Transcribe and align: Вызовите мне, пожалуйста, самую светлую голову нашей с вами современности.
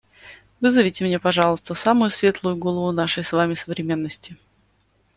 Вызовите 0.61 1.03
мне, 1.05 1.19
пожалуйста, 1.19 1.75
самую 1.75 2.09
светлую 2.09 2.55
голову 2.57 2.91
нашей 2.91 3.23
с 3.23 3.33
вами 3.33 3.53
современности. 3.53 4.35